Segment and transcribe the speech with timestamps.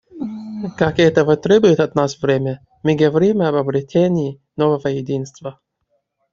[0.77, 5.59] Как этого требует от нас время, мы говорим об обретении нового единства.